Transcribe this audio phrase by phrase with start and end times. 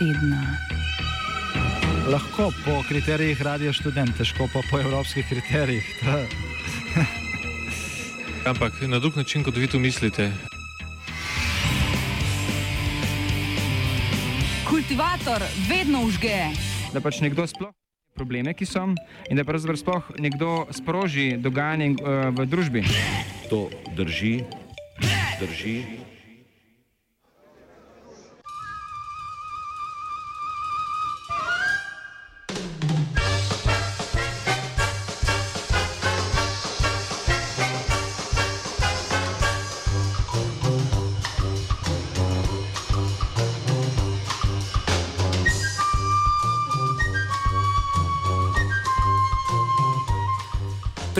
[0.00, 0.56] tedna.
[2.08, 5.84] Lahko po kriterijih radio študent, težko pa po evropskih kriterijih.
[8.50, 10.32] Ampak na drug način, kot vi tu mislite.
[14.64, 16.48] Kultivator vedno užge.
[16.94, 17.74] Da pač nekdo sploh
[18.16, 18.88] probleme, ki so
[19.28, 22.84] in da pravzaprav sploh nekdo sproži dogajanje uh, v družbi.
[23.52, 24.40] To drži,
[25.40, 25.99] drži.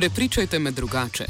[0.00, 1.24] Prepričajte me drugače.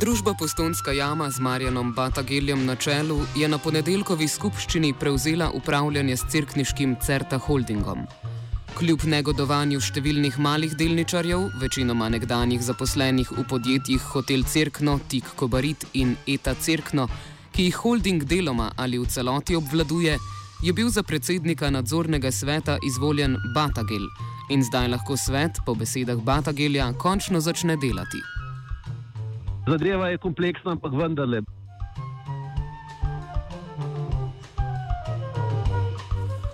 [0.00, 6.28] Družba Postonska jama z Marjanom Batageljem na čelu je na ponedeljkovi skupščini prevzela upravljanje s
[6.30, 8.04] crkniškim Certa Holdingom.
[8.76, 16.18] Kljub negodovanju številnih malih delničarjev, večinoma nekdanjih zaposlenih v podjetjih Hotel Cerkno, Tik Kobarit in
[16.26, 17.08] Eta Cerkno,
[17.56, 20.20] ki jih holding deloma ali v celoti obvladuje,
[20.62, 24.06] je bil za predsednika nadzornega sveta izvoljen Batagel
[24.50, 28.20] in zdaj lahko svet, po besedah Batagelja, končno začne delati.
[29.68, 31.40] Zadeva je kompleksna, ampak vendarle.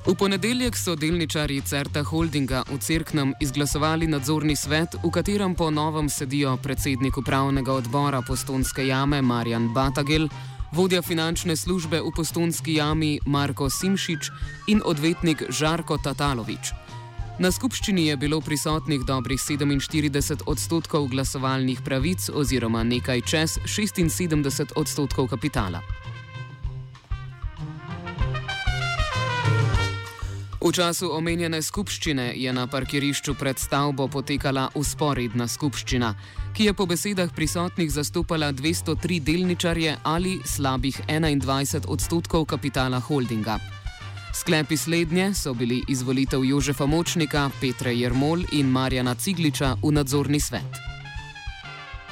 [0.06, 6.09] V ponedeljek so delničarji Certa Holdinga v Cerknem izglasovali nadzorni svet, v katerem po novem
[6.09, 10.27] sedijo predsednik upravnega odbora Postonske jame Marjan Batagel,
[10.72, 14.31] vodja finančne službe v Postonski jami Marko Simšič
[14.69, 16.72] in odvetnik Žarko Tatalovič.
[17.41, 25.28] Na skupščini je bilo prisotnih dobrih 47 odstotkov glasovalnih pravic oziroma nekaj čez 76 odstotkov
[25.32, 25.81] kapitala.
[30.60, 36.10] V času omenjene skupščine je na parkirišču pred stavbo potekala usporedna skupščina,
[36.55, 43.59] ki je po besedah prisotnih zastopala 203 delničarje ali slabih 21 odstotkov kapitala holdinga.
[44.34, 50.78] Sklepi slednje so bili izvolitev Jožefa Močnika, Petra Jermol in Marjana Cigliča v nadzorni svet.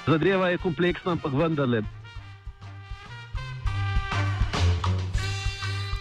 [0.06, 1.82] Zadeva je kompleksna, ampak vendarle.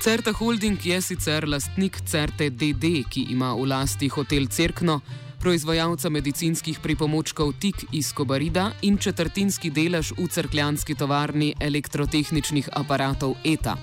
[0.02, 5.02] Certa Holding je sicer lastnik Certe DD, ki ima v lasti hotel Cerkno,
[5.40, 13.78] proizvajalca medicinskih pripomočkov Tik iz Kobarida in četrtinski delež v crkljanski tovarni elektrotehničnih aparatov ETA.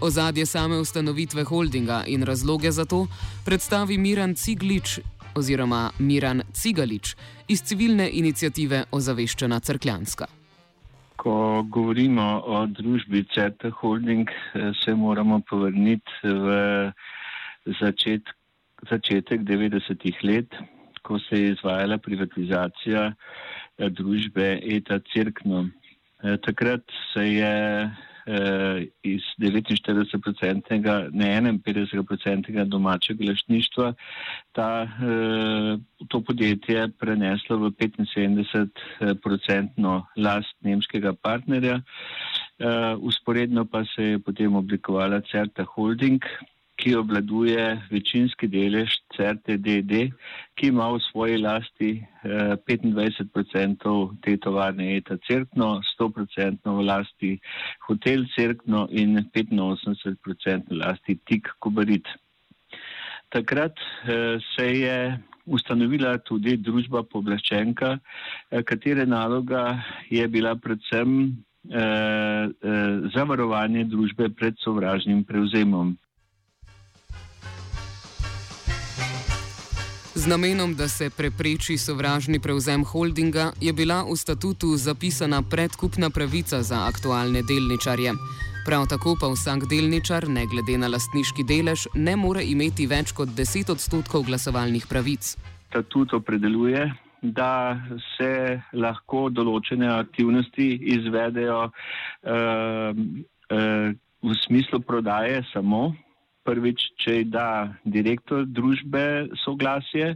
[0.00, 3.06] Ozadje same ustanovitve holdinga in razloge za to
[3.44, 5.00] predstavi Miran Ciglič
[5.34, 7.16] oziroma Miran Cigalič
[7.48, 10.26] iz civilne inicijative Ozaveščena Crkljanska.
[11.16, 14.28] Ko govorimo o družbi CETA Holding,
[14.84, 16.92] se moramo povrniti v
[17.80, 18.22] začet,
[18.86, 20.54] začetek 90-ih let,
[21.02, 23.12] ko se je izvajala privatizacija
[23.78, 25.68] družbe ETA Cirkno.
[26.44, 27.90] Takrat se je
[29.02, 33.94] iz 49-odstotnega, ne 51-odstotnega domačega lastništva,
[34.52, 34.88] ta,
[36.08, 41.80] to podjetje preneslo v 75-odstotno last nemškega partnerja.
[42.98, 46.24] Usporedno pa se je potem oblikovala Certa Holding,
[46.78, 50.12] ki obladuje večinski delež CRTDD,
[50.54, 51.90] ki ima v svoji lasti
[52.22, 57.32] 25% te tovarne ETA Cerkno, 100% v lasti
[57.88, 62.06] Hotel Cerkno in 85% v lasti Tik Kobarit.
[63.28, 63.74] Takrat
[64.54, 67.98] se je ustanovila tudi družba poblaščenka,
[68.64, 71.34] katere naloga je bila predvsem
[73.14, 75.96] zavarovanje družbe pred sovražnim prevzemom.
[80.18, 86.58] Z namenom, da se prepreči sovražni prevzem holdinga, je bila v statutu zapisana predkupna pravica
[86.62, 88.12] za aktualne delničarje.
[88.66, 93.28] Prav tako pa vsak delničar, ne glede na lastniški delež, ne more imeti več kot
[93.28, 95.36] 10 odstotkov glasovalnih pravic.
[95.70, 96.82] Statut opredeljuje,
[97.22, 97.78] da
[98.16, 100.68] se lahko določene aktivnosti
[100.98, 102.90] izvedejo uh,
[103.54, 103.94] uh,
[104.26, 105.94] v smislu prodaje samo
[106.48, 110.14] prvič, če da direktor družbe soglasje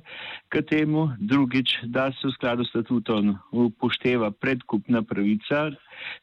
[0.48, 5.68] k temu, drugič, da se v skladu s statutom upošteva predkupna pravica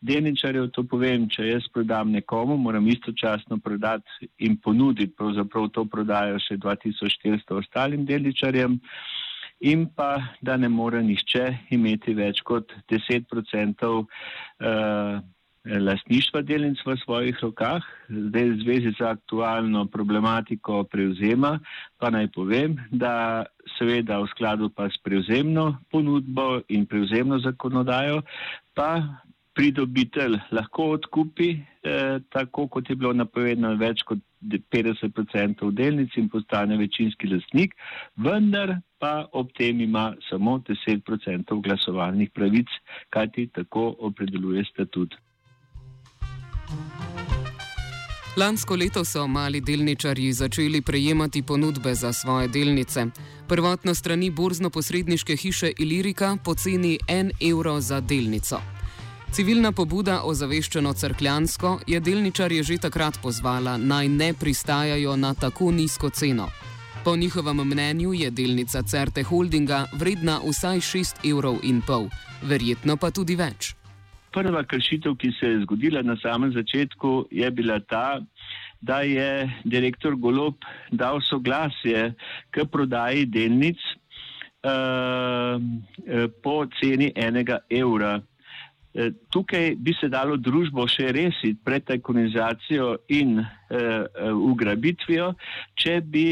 [0.02, 0.72] delničarjev.
[0.74, 6.58] To povem, če jaz prodam nekomu, moram istočasno prodati in ponuditi pravzaprav to prodajo še
[6.58, 8.80] 2400 ostalim delničarjem.
[9.70, 11.46] In pa, da ne more nihče
[11.76, 15.20] imeti več kot 10% uh,
[15.66, 17.84] lastništva delnic v svojih rokah.
[18.10, 21.60] Zdaj, v zvezi z aktualno problematiko prevzema,
[22.00, 23.46] pa naj povem, da
[23.78, 28.22] seveda v skladu pa s prevzemno ponudbo in prevzemno zakonodajo,
[28.74, 29.04] pa
[29.54, 31.50] pridobitelj lahko odkupi,
[31.84, 34.20] eh, tako kot je bilo napovedano, več kot
[34.72, 37.76] 50% delnic in postane večinski lastnik,
[38.16, 42.72] vendar pa ob tem ima samo 10% glasovalnih pravic,
[43.10, 45.16] kajti tako opredeljuje statut.
[48.40, 53.06] Lansko leto so mali delničarji začeli prejemati ponudbe za svoje delnice.
[53.48, 58.62] Prvotno strani borzno-posredniške hiše Ilirika poceni 1 evro za delnico.
[59.32, 65.72] Civilna pobuda o zaveščeno crkljansko je delničarje že takrat pozvala naj ne pristajajo na tako
[65.72, 66.48] nizko ceno.
[67.04, 72.10] Po njihovem mnenju je delnica Certe Holdinga vredna vsaj 6,5 evrov,
[72.42, 73.79] verjetno pa tudi več.
[74.32, 78.22] Prva kršitev, ki se je zgodila na samem začetku, je bila ta,
[78.82, 80.56] da je direktor Golob
[80.92, 82.14] dal soglasje
[82.52, 83.80] k prodaji delnic
[84.64, 85.60] uh,
[86.44, 88.20] po ceni enega evra.
[88.94, 93.46] Eh, tukaj bi se dalo družbo še resiti pred tajkunizacijo in uh,
[94.50, 95.28] ugrabitvijo,
[95.78, 96.24] če bi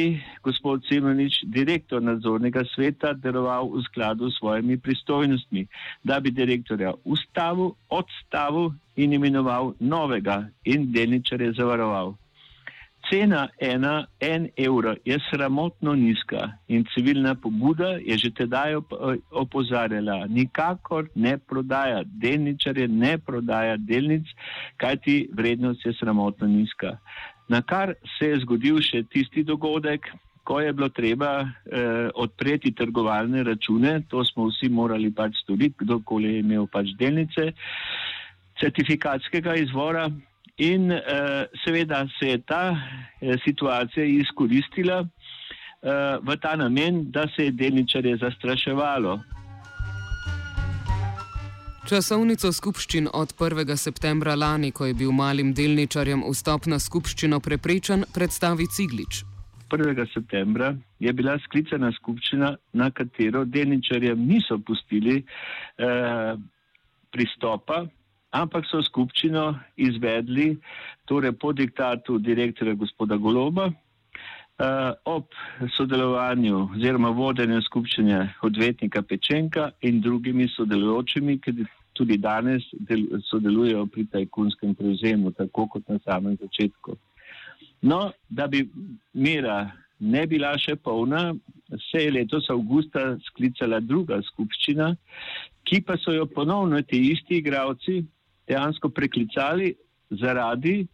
[0.41, 5.67] gospod Simonič, direktor nadzornega sveta, deloval v skladu s svojimi pristojnostmi,
[6.01, 12.15] da bi direktorja ustavil, odstavil in imenoval novega in delničarje zavaroval.
[13.09, 18.75] Cena ena, en evro je sramotno nizka in civilna pobuda je že tedaj
[19.31, 24.27] opozarjala, nikakor ne prodaja delničarje, ne prodaja delnic,
[24.77, 26.97] kajti vrednost je sramotno nizka.
[27.47, 30.11] Na kar se je zgodil še tisti dogodek,
[30.43, 36.33] ko je bilo treba eh, odpreti trgovalne račune, to smo vsi morali pač storiti, kdorkoli
[36.33, 37.51] je imel pač delnice
[38.59, 40.07] certifikatskega izvora.
[40.57, 40.99] In uh,
[41.65, 45.09] seveda se je ta uh, situacija izkoristila uh,
[46.21, 49.19] v ta namen, da se je delničarje zastraševalo.
[51.87, 53.75] Časovnico skupščin od 1.
[53.79, 59.21] septembra lani, ko je bil malim delničarjem vstop na skupščino preprečen, predstavi Ciglič.
[59.71, 60.01] 1.
[60.13, 66.33] septembra je bila sklicana skupščina, na katero delničarjem niso pustili eh,
[67.11, 67.85] pristopa,
[68.35, 70.57] ampak so skupščino izvedli
[71.07, 73.69] torej po diktatu direktorja gospoda Goloba
[74.57, 75.31] uh, ob
[75.77, 81.65] sodelovanju oziroma vodenju skupščine odvetnika Pečenka in drugimi sodelujočimi, ki
[81.97, 86.97] tudi danes del, sodelujejo pri tajkunskem prevzemu, tako kot na samem začetku.
[87.81, 88.67] No, da bi
[89.13, 91.31] mira ne bila še polna,
[91.89, 94.91] se je letos avgusta sklicala druga skupščina,
[95.67, 98.03] ki pa so jo ponovno ti isti igravci
[98.47, 99.73] dejansko preklicali
[100.09, 100.87] zaradi,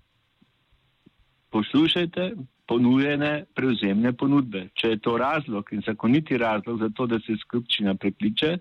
[1.53, 2.31] poslušajte,
[2.67, 4.67] ponujene prevzemne ponudbe.
[4.79, 8.57] Če je to razlog in zakoniti razlog za to, da se skupščina prekliče,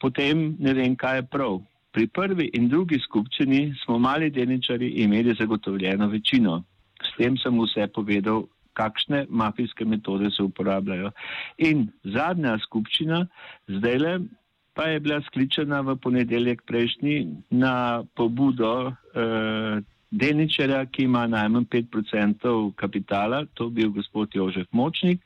[0.00, 1.60] potem ne vem, kaj je prav.
[1.92, 6.62] Pri prvi in drugi skupščini smo mali delničari imeli zagotovljeno večino.
[7.02, 11.10] S tem sem vse povedal, kakšne mafijske metode se uporabljajo.
[11.68, 13.26] In zadnja skupščina,
[13.76, 14.14] zdaj le
[14.74, 22.72] pa je bila skličena v ponedeljek prejšnji na pobudo eh, delničarja, ki ima najmanj 5%
[22.76, 25.20] kapitala, to bil gospod Jožef Močnik,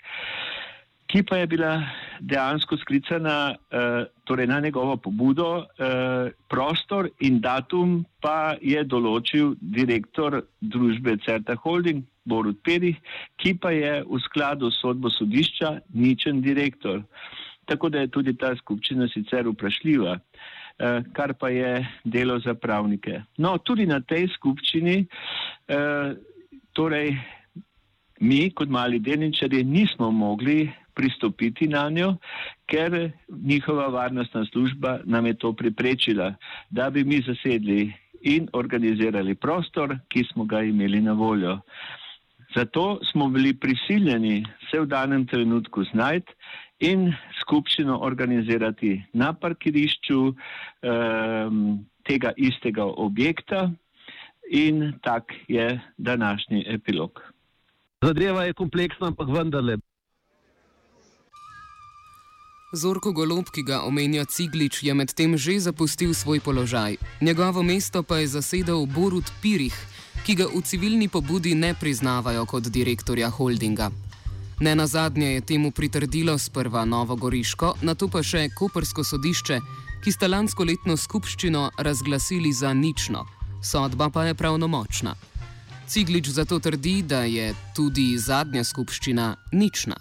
[1.07, 1.83] ki pa je bila
[2.21, 10.43] dejansko sklicana eh, torej na njegovo pobudo, eh, prostor in datum pa je določil direktor
[10.61, 12.99] družbe Certa Holding, Borut Perih,
[13.39, 17.05] ki pa je v skladu s sodbo sodišča ničen direktor.
[17.67, 23.23] Tako da je tudi ta skupščina sicer vprašljiva, eh, kar pa je delo za pravnike.
[23.39, 25.07] No, tudi na tej skupščini,
[25.69, 26.15] eh,
[26.73, 27.17] torej
[28.21, 32.15] mi kot mali delničari nismo mogli pristopiti na njo,
[32.67, 36.35] ker njihova varnostna služba nam je to preprečila,
[36.71, 37.93] da bi mi zasedli
[38.23, 41.59] in organizirali prostor, ki smo ga imeli na voljo.
[42.57, 46.33] Zato smo bili prisiljeni se v danem trenutku znajti
[46.79, 47.09] in
[47.41, 51.63] skupščino organizirati na parkirišču um,
[52.05, 53.71] tega istega objekta
[54.51, 57.21] in tak je današnji epilog.
[58.03, 59.79] Zadeva je kompleksna, ampak vendarle.
[62.77, 66.97] Zorko Golob, ki ga omenja Ciglič, je medtem že zapustil svoj položaj.
[67.21, 69.75] Njegovo mesto pa je zasedel Borut Pirih,
[70.27, 73.91] ki ga v civilni pobudi ne priznavajo kot direktorja holdinga.
[74.61, 79.59] Ne na zadnje je temu pritrdilo sprva Novogoriško, na to pa še Kopersko sodišče,
[80.01, 83.27] ki sta lansko letno skupščino razglasili za nično,
[83.61, 85.13] sodba pa je pravnomočna.
[85.87, 90.01] Ciglič zato trdi, da je tudi zadnja skupščina nična.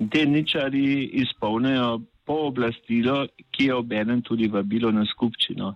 [0.00, 5.74] Delničari izpolnijo pooblastilo, ki je obenem tudi vabilo na skupščino.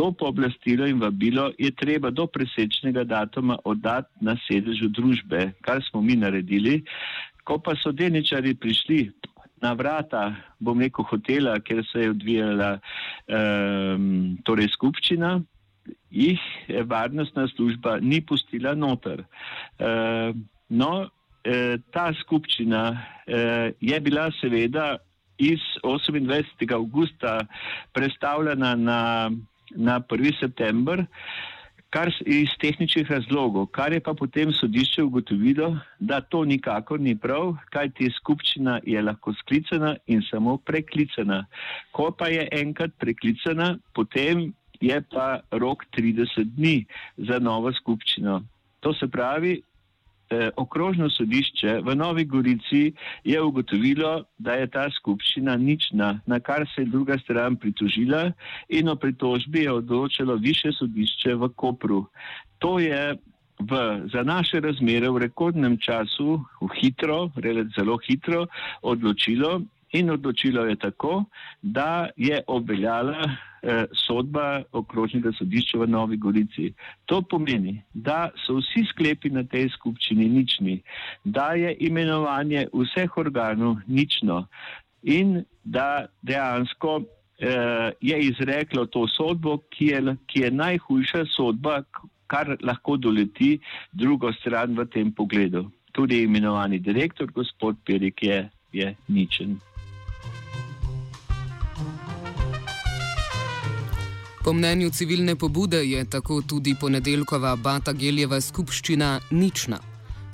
[0.00, 6.00] To pooblastilo in vabilo je treba do presečnega datuma oddati na sedežu družbe, kar smo
[6.00, 6.80] mi naredili.
[7.44, 9.10] Ko pa so delničari prišli
[9.62, 15.36] na vrata, bom rekel, hotela, kjer se je odvijala um, torej skupščina,
[16.10, 16.42] jih
[16.90, 19.24] varnostna služba ni pustila noter.
[19.78, 20.34] Uh,
[20.68, 24.96] no, uh, ta skupščina uh, je bila seveda
[25.42, 26.74] iz 28.
[26.74, 27.40] augusta
[27.94, 29.30] predstavljena na,
[29.70, 30.40] na 1.
[30.40, 31.06] september.
[31.92, 35.66] Kar iz tehničnih razlogov, kar je pa potem sodišče ugotovilo,
[36.00, 41.42] da to nikakor ni prav, kaj ti skupščina je lahko sklicana in samo preklicana.
[41.92, 46.86] Ko pa je enkrat preklicana, potem je pa rok 30 dni
[47.28, 48.40] za novo skupščino.
[48.80, 49.58] To se pravi,
[50.56, 52.92] okrožno sodišče v Novi Gorici
[53.24, 58.32] je ugotovilo, da je ta skupščina nična, na kar se je druga stran pritožila
[58.68, 62.06] in o pritožbi je odločilo više sodišče v Kopru.
[62.58, 63.16] To je
[63.60, 67.30] v, za naše razmere v rekordnem času, v hitro,
[67.76, 68.46] zelo hitro
[68.82, 69.62] odločilo
[69.92, 71.24] in odločilo je tako,
[71.62, 76.72] da je obveljala eh, sodba okrožnega sodišča v Novi Gorici.
[77.06, 80.80] To pomeni, da so vsi sklepi na tej skupščini nični,
[81.24, 84.46] da je imenovanje vseh organov nično
[85.02, 91.82] in da dejansko eh, je izreklo to sodbo, ki je, ki je najhujša sodba,
[92.26, 93.58] kar lahko doleti
[93.92, 95.66] drugo stran v tem pogledu.
[95.92, 99.60] Tudi imenovani direktor, gospod Perik, je, je ničen.
[104.44, 109.78] Po mnenju civilne pobude je tako tudi ponedeljkova Batageljeva skupščina nična.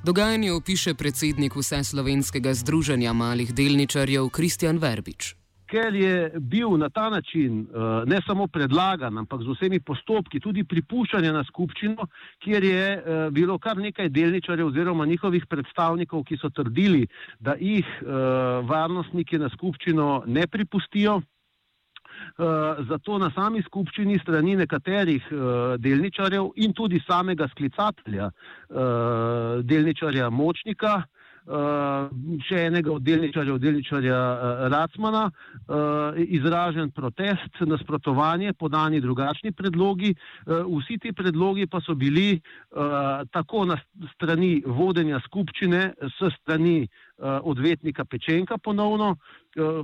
[0.04, 5.34] Dogajanje opiše predsednik Vseslovenskega združenja malih delničarjev Kristjan Verbič.
[5.68, 7.66] Ker je bil na ta način
[8.06, 12.08] ne samo predlagan, ampak z vsemi postopki tudi pripuščanje na skupščino,
[12.40, 12.84] kjer je
[13.30, 17.04] bilo kar nekaj delničarjev oziroma njihovih predstavnikov, ki so trdili,
[17.40, 17.84] da jih
[18.72, 21.20] varnostniki na skupščino ne pripustijo.
[22.38, 30.30] Uh, zato na sami skupščini strani nekaterih uh, delničarjev in tudi samega sklicatelja, uh, delničarja
[30.30, 31.00] Močnika,
[31.49, 34.16] še enega od delničarjev, delničarja
[34.68, 35.23] Racmana,
[36.28, 40.12] izražen protest, nasprotovanje, podani drugačni predlogi.
[40.45, 42.40] Vsi ti predlogi pa so bili
[43.33, 43.78] tako na
[44.12, 45.83] strani vodenja skupščine,
[46.18, 46.83] s strani
[47.18, 49.16] odvetnika Pečenka ponovno,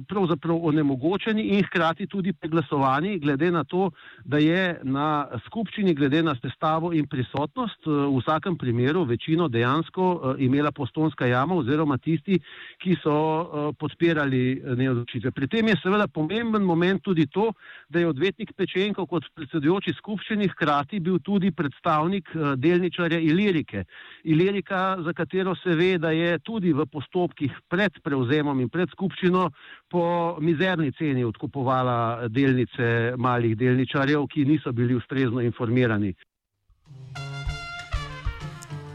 [0.09, 3.91] pravzaprav onemogočeni in hkrati tudi preglasovani, glede na to,
[4.25, 10.73] da je na skupščini, glede na sestavo in prisotnost, v vsakem primeru večino dejansko imela
[10.73, 12.39] postonska jama oziroma tisti,
[12.79, 15.31] ki so podpirali neodločitve.
[15.31, 17.51] Pri tem je seveda pomemben moment tudi to,
[17.89, 23.85] da je odvetnik Pečenko kot predsedujoči skupščini hkrati bil tudi predstavnik delničarja Ilirike.
[24.25, 26.87] Ilirika, za katero se ve, da je tudi v
[27.25, 29.51] postopkih pred prevzemom in pred skupščino
[29.89, 36.15] po mizerni ceni odkupovala delnice malih delničarjev, ki niso bili ustrezno informirani.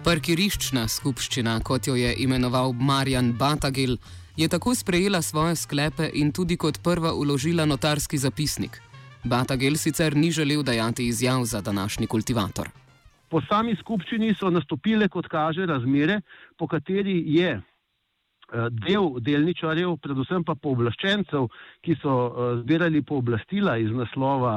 [0.03, 3.97] Parkiriščna skupščina, kot jo je imenoval Marjan Batagil,
[4.37, 8.79] je tako sprejela svoje sklepe in tudi kot prva uložila notarski zapisnik.
[9.23, 12.69] Batagil sicer ni želel dajati izjav za današnji kultivator.
[13.29, 16.21] Po sami skupščini so nastopile, kot kaže, razmere,
[16.57, 17.59] po kateri je
[18.51, 21.47] del delničarjev, predvsem pa pooblaščencev,
[21.85, 22.13] ki so
[22.61, 24.53] zbirali pooblastila iz naslova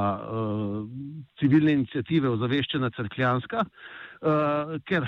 [1.39, 3.65] civilne inicijative Ozaveščena crkljanska,
[4.87, 5.07] ker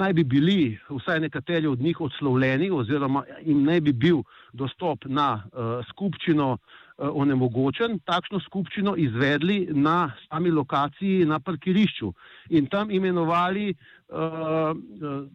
[0.00, 4.22] naj bi bili vsaj nekateri od njih odslovljeni oziroma jim naj bi bil
[4.52, 5.42] dostop na
[5.90, 6.56] skupščino
[6.98, 12.10] onemogočen, takšno skupščino izvedli na sami lokaciji na parkirišču
[12.50, 13.97] in tam imenovali uh,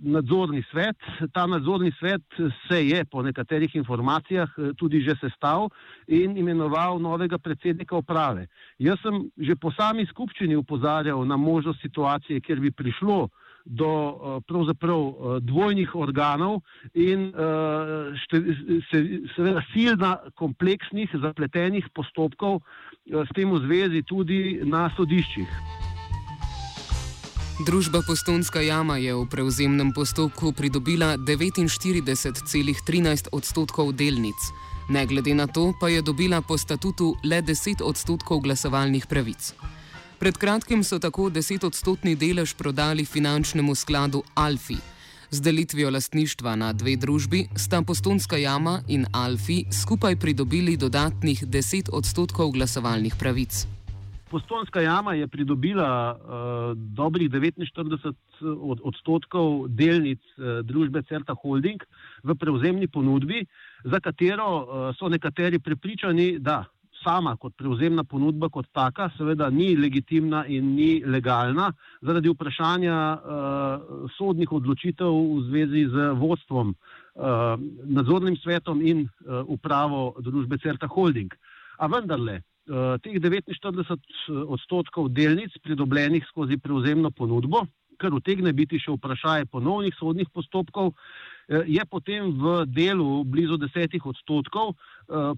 [0.01, 0.97] nadzorni svet.
[1.33, 2.21] Ta nadzorni svet
[2.67, 5.69] se je po nekaterih informacijah tudi že sestav
[6.07, 8.47] in imenoval novega predsednika uprave.
[8.79, 13.29] Jaz sem že po sami skupščini upozarjal na možnost situacije, kjer bi prišlo
[13.65, 16.61] do pravzaprav dvojnih organov
[16.93, 17.31] in
[19.35, 22.59] seveda silna kompleksnih zapletenih postopkov
[23.07, 25.82] s tem v zvezi tudi na sodiščih.
[27.61, 34.41] Družba Postonska jama je v prevzemnem postopku pridobila 49,13 odstotkov delnic.
[34.89, 39.53] Ne glede na to, pa je dobila po statutu le 10 odstotkov glasovalnih pravic.
[40.17, 44.81] Pred kratkim so tako 10 odstotni delež prodali finančnemu skladu Alfi.
[45.29, 51.93] Z delitvijo lastništva na dve družbi sta Postonska jama in Alfi skupaj pridobili dodatnih 10
[51.93, 53.82] odstotkov glasovalnih pravic.
[54.33, 61.83] Postonska jama je pridobila uh, dobrih 49 od, odstotkov delnic uh, družbe Certa Holding
[62.23, 63.43] v prevzemni ponudbi,
[63.85, 66.63] za katero uh, so nekateri prepričani, da
[67.03, 71.67] sama kot prevzemna ponudba kot taka seveda ni legitimna in ni legalna
[72.01, 77.53] zaradi vprašanja uh, sodnih odločitev v zvezi z vodstvom, uh,
[77.85, 81.37] nadzornim svetom in uh, upravo družbe Certa Holding.
[81.77, 87.65] A vendarle, Eh, teh 49 eh, odstotkov delnic pridobljenih skozi prevzemno ponudbo,
[87.99, 90.93] kar utegne biti še vprašanje ponovnih sodnih postopkov,
[91.47, 94.75] eh, je potem v delu blizu desetih odstotkov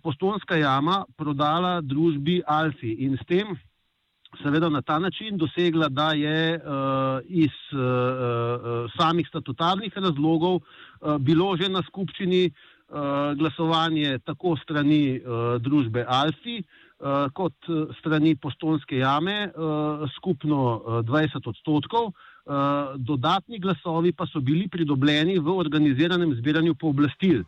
[0.03, 3.55] postonska jama prodala družbi Alfi in s tem
[4.43, 6.59] seveda na ta način dosegla, da je
[7.25, 7.55] iz
[8.93, 10.61] samih statutarnih razlogov
[11.19, 12.51] bilo že na skupščini
[13.39, 15.17] glasovanje tako strani
[15.59, 16.84] družbe Alfi, Eh,
[17.33, 22.13] kot eh, strani postonske jame, eh, skupno 20 odstotkov.
[23.01, 27.39] Dodatni glasovi pa so bili pridobljeni v organiziranem zbiranju pooblastil.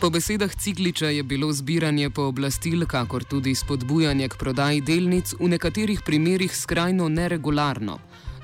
[0.00, 6.02] Po besedah Cigliča je bilo zbiranje pooblastil, kakor tudi spodbujanje k prodaji delnic, v nekaterih
[6.06, 8.00] primerjih skrajno neregularno.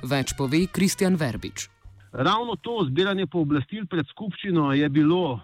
[0.06, 1.77] Več pove Kristjan Verbič.
[2.12, 5.40] Ravno to zbiranje pooblastil pred skupščino je bilo uh,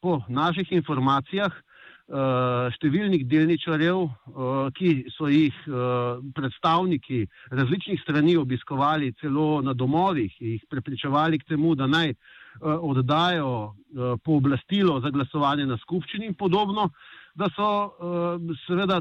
[0.00, 7.22] po naših informacijah uh, številnih delničarjev, uh, ki so jih uh, predstavniki
[7.56, 14.20] različnih strani obiskovali celo na domovih jih prepričevali k temu, da naj uh, oddajo uh,
[14.24, 16.90] pooblastilo za glasovanje na skupščini in podobno,
[17.34, 19.00] da so uh, seveda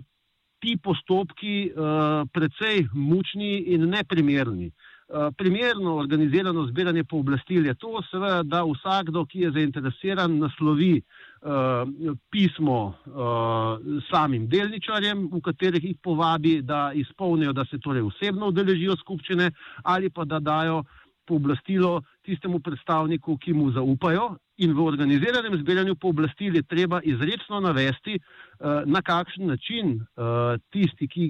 [0.61, 4.71] ti postopki uh, precej mučni in neprimerni.
[5.13, 12.13] Eh, primerno organizirano zbiranje pooblastil je to, seveda, da vsakdo, ki je zainteresiran, naslovi uh,
[12.31, 18.95] pismo uh, samim delničarjem, v katerih jih povabi, da izpolnijo, da se torej osebno udeležijo
[19.03, 19.51] skupščine
[19.83, 20.83] ali pa da dajo
[21.27, 24.37] pooblastilo tistemu predstavniku, ki mu zaupajo.
[24.61, 31.07] In v organiziranem zbiranju pooblastil je treba izredno navesti, uh, na kakšen način uh, tisti,
[31.07, 31.25] ki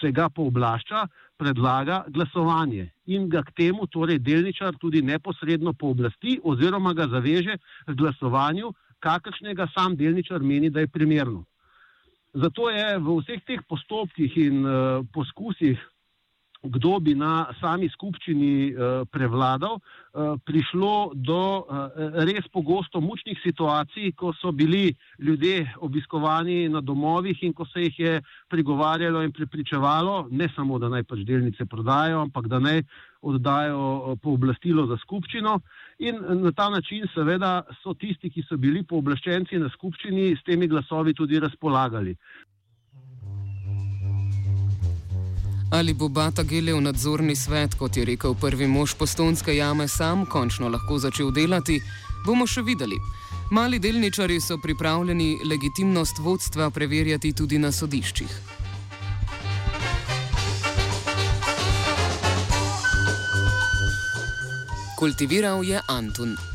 [0.00, 6.94] se ga pooblašča, predlaga glasovanje in ga k temu, torej delničar, tudi neposredno pooblasti oziroma
[6.94, 8.72] ga zaveže k glasovanju,
[9.04, 11.44] kakršnega sam delničar meni, da je primerno.
[12.34, 15.80] Zato je v vseh teh postopkih in uh, poskusih
[16.64, 21.88] kdo bi na sami skupščini uh, prevladal, uh, prišlo do uh,
[22.24, 27.98] res pogosto mučnih situacij, ko so bili ljudje obiskovani na domovih in ko se jih
[27.98, 28.14] je
[28.48, 32.82] prigovarjalo in prepričevalo, ne samo, da naj pač delnice prodajo, ampak da naj
[33.24, 35.58] oddajo pooblastilo za skupščino.
[36.04, 40.68] In na ta način, seveda, so tisti, ki so bili pooblaščenci na skupščini, s temi
[40.68, 42.16] glasovi tudi razpolagali.
[45.74, 50.68] Ali bo Bata Gelev nadzorni svet, kot je rekel prvi mož postonske jame, sam končno
[50.70, 51.80] lahko začel delati,
[52.26, 52.94] bomo še videli.
[53.50, 58.38] Mali delničari so pripravljeni legitimnost vodstva preverjati tudi na sodiščih.
[64.98, 66.53] Kultiviral je Antun.